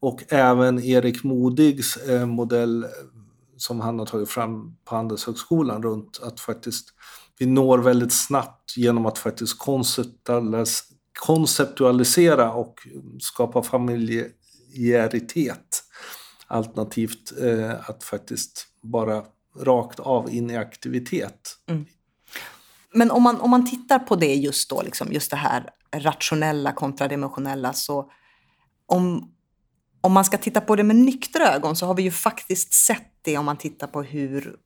Och 0.00 0.22
även 0.28 0.84
Erik 0.84 1.24
Modigs 1.24 1.96
eh, 1.96 2.26
modell 2.26 2.86
som 3.56 3.80
han 3.80 3.98
har 3.98 4.06
tagit 4.06 4.30
fram 4.30 4.76
på 4.84 4.96
Handelshögskolan 4.96 5.82
runt 5.82 6.20
att 6.22 6.40
faktiskt 6.40 6.88
vi 7.38 7.46
når 7.46 7.78
väldigt 7.78 8.12
snabbt 8.12 8.76
genom 8.76 9.06
att 9.06 9.18
faktiskt 9.18 9.58
konceptualisera 11.18 12.52
och 12.52 12.88
skapa 13.20 13.62
familjäritet. 13.62 15.82
Alternativt 16.46 17.32
eh, 17.42 17.90
att 17.90 18.04
faktiskt 18.04 18.66
bara 18.82 19.24
rakt 19.60 20.00
av 20.00 20.30
in 20.30 20.50
i 20.50 20.56
aktivitet. 20.56 21.56
Mm. 21.68 21.86
Men 22.94 23.10
om 23.10 23.22
man, 23.22 23.40
om 23.40 23.50
man 23.50 23.70
tittar 23.70 23.98
på 23.98 24.16
det 24.16 24.34
just 24.34 24.70
då, 24.70 24.82
liksom, 24.82 25.12
just 25.12 25.30
det 25.30 25.36
här 25.36 25.70
rationella 25.96 26.72
kontra 26.72 27.08
det 27.08 27.14
emotionella, 27.14 27.72
så 27.72 28.10
om, 28.86 29.32
om 30.00 30.12
man 30.12 30.24
ska 30.24 30.38
titta 30.38 30.60
på 30.60 30.76
det 30.76 30.82
med 30.82 30.96
nyktra 30.96 31.54
ögon 31.54 31.76
så 31.76 31.86
har 31.86 31.94
vi 31.94 32.02
ju 32.02 32.10
faktiskt 32.10 32.72
sett 32.72 33.12
det 33.22 33.38
om 33.38 33.44
man 33.44 33.56
tittar 33.56 33.86
på 33.86 34.02
hur 34.02 34.56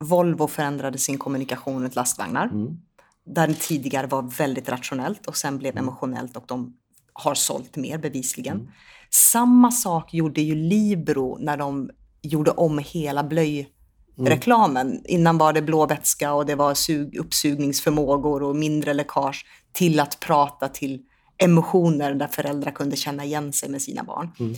Volvo 0.00 0.46
förändrade 0.46 0.98
sin 0.98 1.18
kommunikation 1.18 1.82
runt 1.82 1.94
lastvagnar. 1.94 2.46
Mm. 2.46 2.76
Där 3.24 3.46
det 3.46 3.54
tidigare 3.54 4.06
var 4.06 4.22
väldigt 4.22 4.68
rationellt 4.68 5.26
och 5.26 5.36
sen 5.36 5.58
blev 5.58 5.72
mm. 5.72 5.84
emotionellt 5.84 6.36
och 6.36 6.44
de 6.46 6.76
har 7.12 7.34
sålt 7.34 7.76
mer 7.76 7.98
bevisligen. 7.98 8.56
Mm. 8.56 8.72
Samma 9.10 9.70
sak 9.70 10.14
gjorde 10.14 10.40
ju 10.40 10.54
Libro 10.54 11.38
när 11.40 11.56
de 11.56 11.90
gjorde 12.22 12.50
om 12.50 12.78
hela 12.78 13.24
blöjreklamen. 13.24 14.90
Mm. 14.90 15.02
Innan 15.04 15.38
var 15.38 15.52
det 15.52 15.62
blå 15.62 15.86
vätska 15.86 16.32
och 16.32 16.46
det 16.46 16.54
var 16.54 16.74
sug, 16.74 17.16
uppsugningsförmågor 17.16 18.42
och 18.42 18.56
mindre 18.56 18.94
läckage 18.94 19.46
till 19.72 20.00
att 20.00 20.20
prata 20.20 20.68
till 20.68 21.02
emotioner 21.38 22.14
där 22.14 22.28
föräldrar 22.28 22.70
kunde 22.70 22.96
känna 22.96 23.24
igen 23.24 23.52
sig 23.52 23.68
med 23.68 23.82
sina 23.82 24.02
barn. 24.02 24.30
Mm 24.40 24.54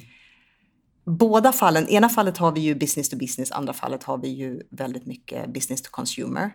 båda 1.06 1.52
fallen, 1.52 1.88
ena 1.88 2.08
fallet 2.08 2.38
har 2.38 2.52
vi 2.52 2.60
ju 2.60 2.74
business 2.74 3.08
to 3.08 3.16
business, 3.16 3.52
andra 3.52 3.72
fallet 3.72 4.04
har 4.04 4.18
vi 4.18 4.28
ju 4.28 4.60
väldigt 4.70 5.06
mycket 5.06 5.52
business 5.52 5.82
to 5.82 5.88
consumer. 5.90 6.50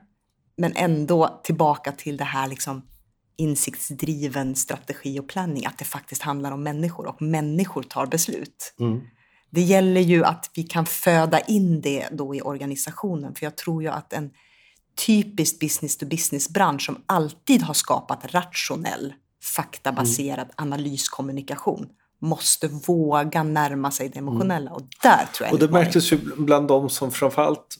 Men 0.59 0.73
ändå 0.75 1.39
tillbaka 1.43 1.91
till 1.91 2.17
det 2.17 2.23
här 2.23 2.47
liksom 2.47 2.81
insiktsdriven 3.37 4.55
strategi 4.55 5.19
och 5.19 5.27
planning, 5.27 5.65
att 5.65 5.77
det 5.77 5.85
faktiskt 5.85 6.21
handlar 6.21 6.51
om 6.51 6.63
människor 6.63 7.05
och 7.05 7.21
människor 7.21 7.83
tar 7.83 8.05
beslut. 8.05 8.73
Mm. 8.79 9.01
Det 9.49 9.61
gäller 9.61 10.01
ju 10.01 10.23
att 10.23 10.51
vi 10.53 10.63
kan 10.63 10.85
föda 10.85 11.39
in 11.39 11.81
det 11.81 12.07
då 12.11 12.35
i 12.35 12.41
organisationen, 12.41 13.35
för 13.35 13.45
jag 13.45 13.55
tror 13.55 13.83
ju 13.83 13.89
att 13.89 14.13
en 14.13 14.29
typisk 15.05 15.59
business 15.59 15.97
to 15.97 16.05
business-bransch 16.05 16.85
som 16.85 17.03
alltid 17.05 17.61
har 17.61 17.73
skapat 17.73 18.33
rationell, 18.33 19.13
faktabaserad 19.55 20.39
mm. 20.39 20.53
analyskommunikation 20.55 21.89
måste 22.21 22.67
våga 22.67 23.43
närma 23.43 23.91
sig 23.91 24.09
det 24.09 24.19
emotionella. 24.19 24.71
Och 24.71 24.81
där 25.01 25.25
tror 25.33 25.47
jag 25.47 25.53
Och 25.53 25.59
det 25.59 25.67
märktes 25.67 26.11
ju 26.11 26.17
bland 26.37 26.67
de 26.67 26.89
som 26.89 27.11
framförallt 27.11 27.77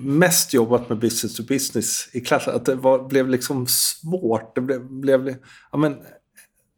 mest 0.00 0.54
jobbat 0.54 0.88
med 0.88 0.98
business 0.98 1.36
to 1.36 1.42
business 1.42 2.08
i 2.12 2.20
klassen. 2.20 2.54
Att 2.54 2.64
det 2.64 2.74
var, 2.74 3.08
blev 3.08 3.28
liksom 3.28 3.66
svårt. 3.66 4.54
Det 4.54 4.60
blev, 4.60 4.90
blev 4.90 5.36
ja, 5.72 5.78
men, 5.78 5.96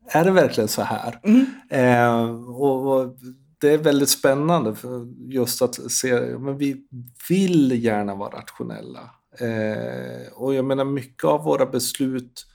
är 0.09 0.25
det 0.25 0.31
verkligen 0.31 0.69
så 0.69 0.83
här? 0.83 1.21
Mm. 1.23 1.47
Eh, 1.71 2.31
och, 2.49 2.93
och, 2.93 3.17
det 3.59 3.69
är 3.69 3.79
väldigt 3.79 4.09
spännande 4.09 4.75
för 4.75 5.07
just 5.33 5.63
att 5.63 5.93
se, 5.93 6.21
men 6.21 6.59
vi 6.59 6.77
vill 7.29 7.85
gärna 7.85 8.15
vara 8.15 8.39
rationella. 8.39 9.11
Eh, 9.41 10.33
och 10.33 10.55
jag 10.55 10.65
menar 10.65 10.85
mycket 10.85 11.25
av 11.25 11.45
våra 11.45 11.67
beslut 11.67 12.47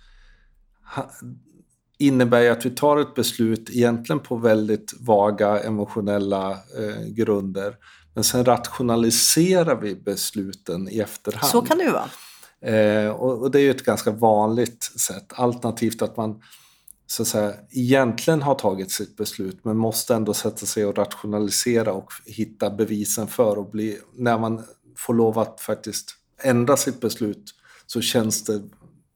innebär 1.98 2.42
ju 2.42 2.50
att 2.50 2.66
vi 2.66 2.70
tar 2.70 2.98
ett 2.98 3.16
beslut 3.16 3.70
egentligen 3.70 4.20
på 4.20 4.36
väldigt 4.36 4.94
vaga 5.00 5.60
emotionella 5.60 6.52
eh, 6.52 7.06
grunder. 7.08 7.76
Men 8.14 8.24
sen 8.24 8.46
rationaliserar 8.46 9.76
vi 9.76 9.96
besluten 9.96 10.90
i 10.90 11.00
efterhand. 11.00 11.52
Så 11.52 11.62
kan 11.62 11.78
det 11.78 11.84
ju 11.84 11.92
vara. 11.92 12.10
Eh, 12.62 13.10
och, 13.10 13.42
och, 13.42 13.52
det 13.52 13.60
är 13.60 13.64
ju 13.64 13.72
ett 13.72 13.86
ganska 13.86 14.12
vanligt 14.12 14.84
sätt. 14.84 15.34
Alternativt 15.36 16.02
att 16.02 16.18
man 16.18 16.42
så 17.08 17.22
att 17.22 17.28
säga, 17.28 17.54
egentligen 17.72 18.42
har 18.42 18.56
tagit 18.56 18.92
sitt 18.92 19.18
beslut 19.18 19.66
men 19.66 19.78
måste 19.78 20.16
ändå 20.16 20.34
sätta 20.34 20.66
sig 20.66 20.86
och 20.86 20.98
rationalisera 20.98 21.94
och 21.94 22.12
hitta 22.26 22.70
bevisen 22.70 23.28
för 23.28 23.58
och 23.58 23.70
bli, 23.72 24.00
när 24.16 24.40
man 24.40 24.64
får 24.98 25.14
lov 25.14 25.40
att 25.40 25.62
faktiskt 25.62 26.16
ändra 26.44 26.78
sitt 26.78 27.02
beslut 27.02 27.44
så 27.86 28.02
känns 28.02 28.44
det 28.44 28.62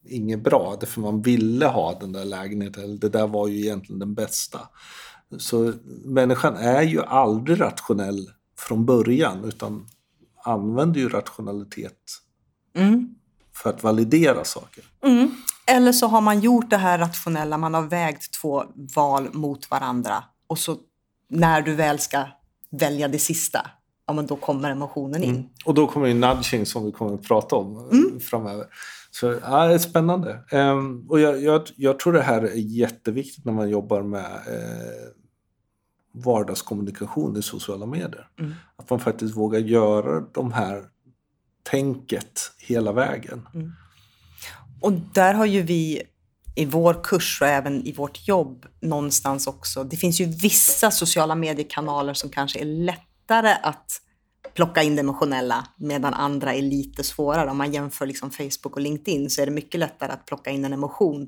inget 0.05 0.43
bra. 0.43 0.77
Därför 0.79 1.01
man 1.01 1.21
ville 1.21 1.65
ha 1.65 1.99
den 1.99 2.11
där 2.11 2.25
lägenheten. 2.25 2.99
Det 2.99 3.09
där 3.09 3.27
var 3.27 3.47
ju 3.47 3.59
egentligen 3.59 3.99
den 3.99 4.13
bästa. 4.13 4.59
Så 5.37 5.73
människan 6.03 6.55
är 6.55 6.81
ju 6.81 7.01
aldrig 7.01 7.61
rationell 7.61 8.29
från 8.67 8.86
början 8.86 9.45
utan 9.45 9.88
använder 10.43 11.00
ju 11.00 11.10
rationalitet 11.10 12.22
mm. 12.75 13.15
för 13.53 13.69
att 13.69 13.84
validera 13.84 14.43
saker. 14.43 14.84
Mm. 15.03 15.31
Eller 15.67 15.91
så 15.91 16.07
har 16.07 16.22
man 16.22 16.39
gjort 16.39 16.69
det 16.69 16.77
här 16.77 16.98
rationella, 16.98 17.57
man 17.57 17.74
har 17.74 17.81
vägt 17.81 18.34
två 18.34 18.63
val 18.95 19.29
mot 19.34 19.72
varandra 19.72 20.24
och 20.48 20.60
så 20.60 20.77
när 21.29 21.62
du 21.62 21.75
väl 21.75 22.00
ska 22.00 22.25
välja 22.69 23.07
det 23.07 23.19
sista, 23.19 23.67
ja 24.07 24.13
men 24.13 24.25
då 24.25 24.36
kommer 24.36 24.72
emotionen 24.72 25.24
in. 25.24 25.36
Mm. 25.36 25.50
Och 25.65 25.74
då 25.74 25.88
kommer 25.88 26.07
ju 26.07 26.13
nudging 26.13 26.65
som 26.65 26.86
vi 26.86 26.91
kommer 26.91 27.13
att 27.13 27.27
prata 27.27 27.55
om 27.55 27.89
mm. 27.91 28.19
framöver. 28.19 28.65
Så 29.12 29.36
ja, 29.41 29.67
det 29.67 29.74
är 29.74 29.77
spännande. 29.77 30.39
Um, 30.51 31.05
och 31.10 31.19
jag, 31.19 31.41
jag, 31.41 31.62
jag, 31.75 32.00
tror 32.00 32.13
det 32.13 32.22
här 32.22 32.41
är 32.41 32.55
jätteviktigt 32.55 33.45
när 33.45 33.53
man 33.53 33.69
jobbar 33.69 34.01
med 34.01 34.25
eh, 34.25 35.25
vardagskommunikation 36.15 37.38
i 37.38 37.41
sociala 37.41 37.86
medier. 37.86 38.27
Mm. 38.39 38.53
Att 38.75 38.89
man 38.89 39.00
faktiskt 39.00 39.38
vågar 39.38 39.60
göra 39.60 40.22
de 40.34 40.51
här 40.51 40.84
tänket 41.63 42.51
hela 42.57 42.91
vägen. 42.91 43.48
Mm. 43.53 43.72
Och 44.81 44.91
där 44.91 45.34
har 45.34 45.45
ju 45.45 45.62
vi 45.62 46.01
i 46.55 46.65
vår 46.65 47.03
kurs 47.03 47.41
och 47.41 47.48
även 47.48 47.88
i 47.88 47.91
vårt 47.91 48.27
jobb 48.27 48.65
någonstans 48.79 49.48
också, 49.48 49.84
det 49.84 49.98
finns 49.98 50.22
ju 50.22 50.25
vissa 50.25 50.91
sociala 50.91 51.36
mediekanaler 51.36 52.13
som 52.13 52.29
kanske 52.29 52.60
är 52.60 52.65
lättare 52.65 53.55
att 53.63 54.01
plocka 54.53 54.84
in 54.84 54.95
det 54.95 55.00
emotionella 55.00 55.67
medan 55.77 56.13
andra 56.13 56.53
är 56.53 56.62
lite 56.62 57.03
svårare. 57.03 57.51
Om 57.51 57.57
man 57.57 57.74
jämför 57.74 58.05
liksom 58.05 58.31
Facebook 58.31 58.75
och 58.75 58.81
LinkedIn 58.81 59.29
så 59.29 59.41
är 59.41 59.45
det 59.45 59.51
mycket 59.51 59.79
lättare 59.79 60.12
att 60.12 60.25
plocka 60.25 60.51
in 60.51 60.65
en 60.65 60.74
emotion 60.74 61.27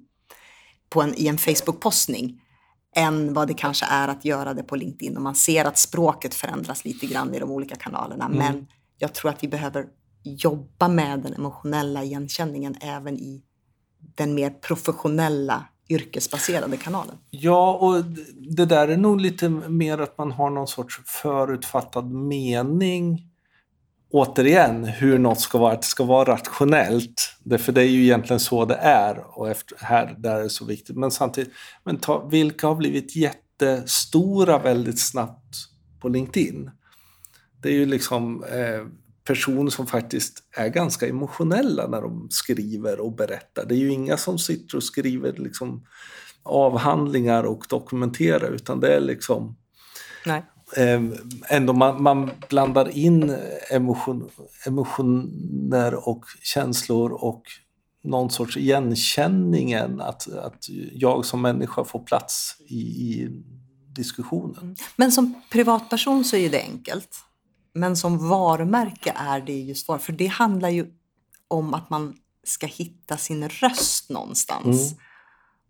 på 0.89 1.01
en, 1.01 1.13
i 1.17 1.27
en 1.27 1.38
Facebook-postning 1.38 2.41
än 2.98 3.34
vad 3.34 3.48
det 3.48 3.54
kanske 3.54 3.86
är 3.86 4.08
att 4.08 4.25
göra 4.25 4.54
det 4.54 4.63
på 4.63 4.75
LinkedIn. 4.75 5.18
Och 5.18 5.24
man 5.24 5.36
ser 5.36 5.66
att 5.66 5.77
språket 5.77 6.36
förändras 6.36 6.86
lite 6.86 7.06
grann 7.06 7.36
i 7.36 7.39
de 7.39 7.51
olika 7.51 7.75
kanalerna. 7.75 8.25
Mm. 8.25 8.38
Men 8.38 8.68
jag 8.98 9.13
tror 9.13 9.32
att 9.32 9.44
vi 9.44 9.48
behöver 9.48 9.86
jobba 10.24 10.88
med 10.88 11.20
den 11.20 11.34
emotionella 11.34 12.04
igenkänningen 12.04 12.75
även 12.82 13.18
i 13.18 13.44
den 14.16 14.34
mer 14.34 14.50
professionella 14.50 15.66
yrkesbaserade 15.89 16.77
kanalen. 16.77 17.16
Ja, 17.30 17.74
och 17.74 18.04
det 18.56 18.66
där 18.66 18.88
är 18.88 18.98
nog 18.98 19.22
lite 19.22 19.50
mer 19.50 19.98
att 19.98 20.18
man 20.18 20.32
har 20.32 20.50
någon 20.50 20.68
sorts 20.68 21.01
förutfattad 21.06 22.12
mening 22.12 23.32
återigen 24.09 24.83
hur 24.83 25.17
något 25.17 25.39
ska 25.39 25.57
vara, 25.57 25.73
att 25.73 25.81
det 25.81 25.87
ska 25.87 26.03
vara 26.03 26.33
rationellt. 26.33 27.33
För 27.59 27.71
det 27.71 27.81
är 27.81 27.85
ju 27.85 28.03
egentligen 28.03 28.39
så 28.39 28.65
det 28.65 28.75
är 28.75 29.37
och 29.37 29.49
efter, 29.49 29.77
här 29.81 30.15
där 30.17 30.35
är 30.35 30.43
det 30.43 30.49
så 30.49 30.65
viktigt. 30.65 30.95
Men 30.95 31.11
samtidigt, 31.11 31.53
men 31.83 31.97
ta, 31.97 32.27
vilka 32.27 32.67
har 32.67 32.75
blivit 32.75 33.15
jättestora 33.15 34.59
väldigt 34.59 34.99
snabbt 34.99 35.55
på 36.01 36.09
LinkedIn? 36.09 36.71
Det 37.61 37.69
är 37.69 37.73
ju 37.73 37.85
liksom 37.85 38.43
eh, 38.43 38.87
personer 39.23 39.69
som 39.69 39.87
faktiskt 39.87 40.43
är 40.57 40.67
ganska 40.67 41.07
emotionella 41.07 41.87
när 41.87 42.01
de 42.01 42.27
skriver 42.29 42.99
och 42.99 43.15
berättar. 43.15 43.65
Det 43.65 43.75
är 43.75 43.79
ju 43.79 43.91
inga 43.91 44.17
som 44.17 44.39
sitter 44.39 44.77
och 44.77 44.83
skriver 44.83 45.33
liksom 45.33 45.85
avhandlingar 46.43 47.43
och 47.43 47.65
dokumenterar 47.69 48.51
utan 48.51 48.79
det 48.79 48.95
är 48.95 48.99
liksom 48.99 49.57
Nej. 50.25 50.43
Eh, 50.75 51.01
ändå 51.50 51.74
man, 51.74 52.03
man, 52.03 52.31
blandar 52.50 52.97
in 52.97 53.36
emotion, 53.71 54.29
emotioner 54.65 56.09
och 56.09 56.25
känslor 56.43 57.12
och 57.12 57.43
någon 58.03 58.29
sorts 58.29 58.57
igenkänningen 58.57 60.01
att, 60.01 60.33
att 60.33 60.69
jag 60.93 61.25
som 61.25 61.41
människa 61.41 61.83
får 61.83 62.00
plats 62.00 62.55
i, 62.67 62.77
i 62.77 63.43
diskussionen. 63.88 64.75
Men 64.95 65.12
som 65.12 65.41
privatperson 65.51 66.24
så 66.24 66.36
är 66.36 66.50
det 66.50 66.62
enkelt. 66.62 67.17
Men 67.74 67.97
som 67.97 68.29
varumärke 68.29 69.13
är 69.15 69.41
det 69.41 69.53
ju 69.53 69.75
svårt. 69.75 70.01
För 70.01 70.13
det 70.13 70.27
handlar 70.27 70.69
ju 70.69 70.86
om 71.47 71.74
att 71.74 71.89
man 71.89 72.15
ska 72.43 72.67
hitta 72.67 73.17
sin 73.17 73.50
röst 73.50 74.09
någonstans. 74.09 74.91
Mm. 74.91 75.03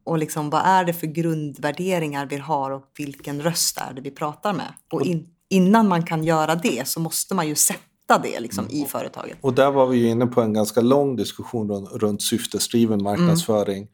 Och 0.08 0.18
liksom, 0.18 0.50
vad 0.50 0.62
är 0.66 0.86
det 0.86 0.94
för 0.94 1.08
grundvärderingar 1.08 2.26
vi 2.26 2.38
har 2.38 2.72
och 2.72 2.84
vilken 2.98 3.42
röst 3.42 3.78
är 3.78 3.94
det 3.94 4.02
vi 4.02 4.12
pratar 4.12 4.54
med? 4.54 4.74
Och 4.92 5.02
in, 5.06 5.28
innan 5.50 5.88
man 5.88 6.04
kan 6.04 6.24
göra 6.24 6.56
det 6.56 6.88
så 6.88 7.00
måste 7.00 7.36
man 7.36 7.48
ju 7.48 7.56
sätta 7.56 8.18
det 8.24 8.40
liksom, 8.40 8.66
Mm. 8.66 8.78
i 8.78 8.86
företaget. 8.86 9.38
Och 9.42 9.54
där 9.54 9.72
var 9.72 9.88
vi 9.88 9.98
ju 9.98 10.10
inne 10.10 10.26
på 10.26 10.42
en 10.42 10.54
ganska 10.54 10.82
lång 10.82 11.16
diskussion 11.16 11.70
runt, 11.70 11.90
runt 11.92 12.22
syftesdriven 12.22 13.04
marknadsföring. 13.04 13.88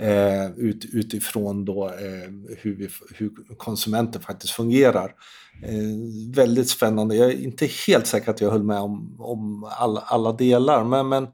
Eh, 0.00 0.50
ut, 0.56 0.84
utifrån 0.92 1.64
då, 1.64 1.86
eh, 1.86 2.56
hur, 2.58 2.76
vi, 2.76 2.88
hur 3.14 3.30
konsumenter 3.56 4.20
faktiskt 4.20 4.52
fungerar. 4.52 5.14
Eh, 5.62 6.34
väldigt 6.34 6.70
spännande. 6.70 7.16
Jag 7.16 7.28
är 7.28 7.42
inte 7.42 7.68
helt 7.86 8.06
säker 8.06 8.30
att 8.30 8.40
jag 8.40 8.50
höll 8.50 8.62
med 8.62 8.80
om, 8.80 9.16
om 9.18 9.70
alla, 9.78 10.00
alla 10.00 10.32
delar. 10.32 10.84
Men, 10.84 11.08
men 11.08 11.26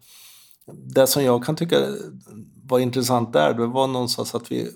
det 0.95 1.07
som 1.07 1.25
jag 1.25 1.45
kan 1.45 1.57
tycka 1.57 1.76
var 2.68 2.78
intressant 2.78 3.33
där, 3.33 3.54
det 3.54 3.66
var 3.66 3.87
någonstans 3.87 4.35
att 4.35 4.52
vi 4.52 4.71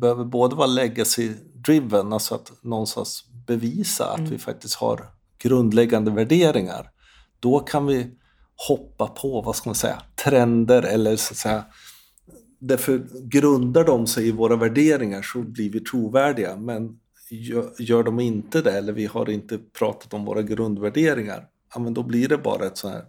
behöver 0.00 0.24
både 0.24 0.56
vara 0.56 0.66
legacy-driven, 0.66 2.12
alltså 2.12 2.34
att 2.34 2.52
någonstans 2.62 3.24
bevisa 3.46 4.12
att 4.12 4.20
vi 4.20 4.38
faktiskt 4.38 4.74
har 4.74 5.10
grundläggande 5.38 6.10
värderingar. 6.10 6.90
Då 7.40 7.60
kan 7.60 7.86
vi 7.86 8.10
hoppa 8.68 9.06
på, 9.06 9.42
vad 9.42 9.56
ska 9.56 9.68
man 9.68 9.74
säga, 9.74 10.02
trender 10.24 10.82
eller 10.82 11.16
så 11.16 11.32
att 11.32 11.38
säga 11.38 11.64
Därför 12.58 13.06
grundar 13.28 13.84
de 13.84 14.06
sig 14.06 14.28
i 14.28 14.32
våra 14.32 14.56
värderingar 14.56 15.22
så 15.22 15.38
blir 15.38 15.70
vi 15.70 15.80
trovärdiga. 15.80 16.56
Men 16.56 16.98
gör, 17.78 18.02
de 18.02 18.20
inte 18.20 18.62
det 18.62 18.72
eller 18.72 18.92
vi 18.92 19.06
har 19.06 19.30
inte 19.30 19.58
pratat 19.58 20.14
om 20.14 20.24
våra 20.24 20.42
grundvärderingar, 20.42 21.46
ja, 21.74 21.80
men 21.80 21.94
då 21.94 22.02
blir 22.02 22.28
det 22.28 22.38
bara 22.38 22.66
ett 22.66 22.78
sånt 22.78 22.94
här 22.94 23.04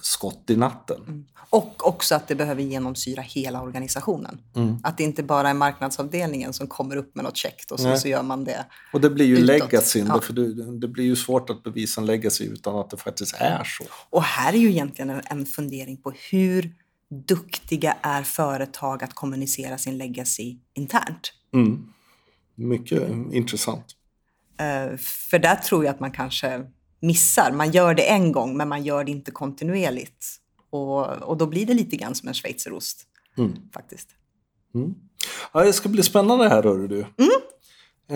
skott 0.00 0.50
i 0.50 0.56
natten. 0.56 1.26
Och 1.50 1.88
också 1.88 2.14
att 2.14 2.28
det 2.28 2.34
behöver 2.34 2.62
genomsyra 2.62 3.22
hela 3.22 3.62
organisationen. 3.62 4.40
Mm. 4.56 4.78
Att 4.82 4.98
det 4.98 5.04
inte 5.04 5.22
bara 5.22 5.50
är 5.50 5.54
marknadsavdelningen 5.54 6.52
som 6.52 6.66
kommer 6.66 6.96
upp 6.96 7.14
med 7.14 7.24
något 7.24 7.36
käckt 7.36 7.70
och 7.70 7.80
så, 7.80 7.96
så 7.96 8.08
gör 8.08 8.22
man 8.22 8.44
det. 8.44 8.66
Och 8.92 9.00
det 9.00 9.10
blir 9.10 9.26
ju 9.26 9.36
legacyn, 9.36 10.06
ja. 10.06 10.20
för 10.20 10.32
det, 10.32 10.78
det 10.80 10.88
blir 10.88 11.04
ju 11.04 11.16
svårt 11.16 11.50
att 11.50 11.62
bevisa 11.62 12.00
en 12.00 12.06
legacy 12.06 12.44
utan 12.44 12.76
att 12.76 12.90
det 12.90 12.96
faktiskt 12.96 13.34
är 13.38 13.64
så. 13.64 13.84
Och 14.10 14.22
här 14.22 14.52
är 14.52 14.58
ju 14.58 14.70
egentligen 14.70 15.10
en, 15.10 15.22
en 15.24 15.46
fundering 15.46 15.96
på 15.96 16.12
hur 16.30 16.74
duktiga 17.10 17.96
är 18.02 18.22
företag 18.22 19.04
att 19.04 19.14
kommunicera 19.14 19.78
sin 19.78 19.98
legacy 19.98 20.56
internt? 20.74 21.32
Mm. 21.54 21.92
Mycket 22.54 23.08
intressant. 23.32 23.84
Eh, 24.58 24.96
för 24.96 25.38
där 25.38 25.54
tror 25.54 25.84
jag 25.84 25.94
att 25.94 26.00
man 26.00 26.12
kanske 26.12 26.64
missar. 27.00 27.52
Man 27.52 27.70
gör 27.70 27.94
det 27.94 28.08
en 28.10 28.32
gång, 28.32 28.56
men 28.56 28.68
man 28.68 28.82
gör 28.84 29.04
det 29.04 29.10
inte 29.10 29.30
kontinuerligt. 29.30 30.26
Och, 30.70 31.06
och 31.06 31.36
då 31.36 31.46
blir 31.46 31.66
det 31.66 31.74
lite 31.74 31.96
grann 31.96 32.14
som 32.14 32.28
en 32.28 32.34
schweizerost, 32.34 33.02
Mm. 33.38 33.52
faktiskt. 33.74 34.08
Mm. 34.74 34.94
Ja, 35.52 35.64
det 35.64 35.72
ska 35.72 35.88
bli 35.88 36.02
spännande 36.02 36.48
här, 36.48 36.62
hör 36.62 36.88
du. 36.88 37.06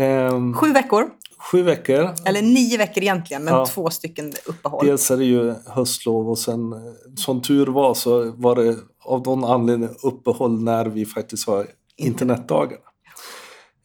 Ehm, 0.01 0.55
Sju 0.55 0.73
veckor, 0.73 1.11
sju 1.39 1.63
veckor. 1.63 2.11
eller 2.25 2.43
nio 2.43 2.79
veckor 2.79 3.03
egentligen, 3.03 3.45
men 3.45 3.55
Ja. 3.55 3.67
två 3.67 3.91
stycken 3.91 4.33
uppehåll. 4.47 4.87
Dels 4.87 5.11
är 5.11 5.17
det 5.17 5.25
ju 5.25 5.55
höstlov 5.67 6.31
och 6.31 6.39
sen 6.39 6.73
eh, 6.73 6.79
som 7.17 7.43
tur 7.43 7.67
var 7.67 7.95
så 7.95 8.31
var 8.31 8.57
det 8.57 8.77
av 9.05 9.23
någon 9.27 9.45
anledning 9.45 9.89
uppehåll 10.03 10.63
när 10.63 10.87
vi 10.87 11.07
faktiskt 11.07 11.47
har 11.47 11.67
internetdagarna. 11.97 12.83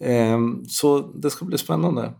Ehm, 0.03 0.65
så 0.67 0.99
det 0.99 1.29
ska 1.29 1.45
bli 1.45 1.57
spännande. 1.57 2.13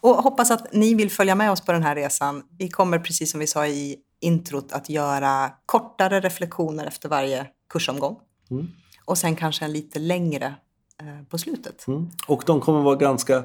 Och 0.00 0.14
hoppas 0.14 0.50
att 0.50 0.72
ni 0.72 0.94
vill 0.94 1.10
följa 1.10 1.34
med 1.34 1.50
oss 1.50 1.60
på 1.60 1.72
den 1.72 1.82
här 1.82 1.94
resan. 1.94 2.42
Vi 2.58 2.68
kommer, 2.68 2.98
precis 2.98 3.30
som 3.30 3.40
vi 3.40 3.46
sa 3.46 3.66
i 3.66 3.96
introt, 4.20 4.72
att 4.72 4.88
göra 4.88 5.50
kortare 5.66 6.20
reflektioner 6.20 6.86
efter 6.86 7.08
varje 7.08 7.46
kursomgång. 7.72 8.16
Mm. 8.50 8.68
Och 9.04 9.18
sen 9.18 9.36
kanske 9.36 9.64
en 9.64 9.72
lite 9.72 9.98
längre 9.98 10.54
eh, 11.00 11.24
på 11.28 11.38
slutet. 11.38 11.86
Mm. 11.86 12.10
Och 12.26 12.42
de 12.46 12.60
kommer 12.60 12.80
vara 12.80 12.96
ganska 12.96 13.44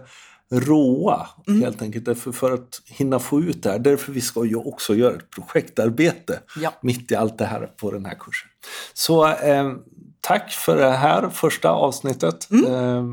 råa 0.52 1.28
helt 1.48 1.82
enkelt 1.82 2.06
därför 2.06 2.32
för 2.32 2.52
att 2.52 2.82
hinna 2.86 3.20
få 3.20 3.42
ut 3.42 3.64
det 3.64 3.72
här. 3.72 3.80
Därför 3.80 4.12
vi 4.12 4.22
ska 4.22 4.46
ju 4.46 4.56
också 4.56 4.96
göra 4.96 5.16
ett 5.16 5.30
projektarbete 5.30 6.40
Ja. 6.62 6.74
mitt 6.82 7.12
i 7.12 7.16
allt 7.16 7.38
det 7.38 7.46
här 7.46 7.66
på 7.78 7.92
den 7.92 8.06
här 8.06 8.16
kursen. 8.20 8.50
Så 8.94 9.28
eh, 9.28 9.74
tack 10.22 10.52
för 10.52 10.78
det 10.78 10.90
här 10.92 11.30
första 11.30 11.70
avsnittet. 11.70 12.48
Eh, 12.68 13.04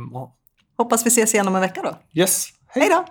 Hoppas 0.76 1.06
vi 1.06 1.08
ses 1.08 1.34
igen 1.34 1.48
om 1.48 1.54
en 1.54 1.60
vecka 1.60 1.82
då. 1.82 2.20
yes, 2.20 2.48
Hej 2.66 2.88
då! 2.88 3.04